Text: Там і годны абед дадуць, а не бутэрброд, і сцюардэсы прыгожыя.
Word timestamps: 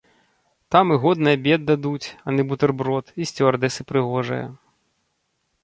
Там 0.75 0.85
і 0.95 0.95
годны 1.03 1.29
абед 1.37 1.67
дадуць, 1.71 2.07
а 2.25 2.35
не 2.39 2.43
бутэрброд, 2.53 3.05
і 3.21 3.29
сцюардэсы 3.33 3.81
прыгожыя. 3.93 4.45